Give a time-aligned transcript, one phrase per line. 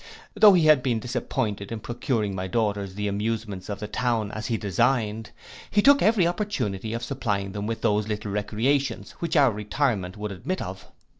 [0.33, 4.47] Though he had been disappointed in procuring my daughters the amusements of the town, as
[4.47, 5.29] he designed,
[5.69, 10.31] he took every opportunity of supplying them with those little recreations which our retirement would
[10.31, 10.87] admit of.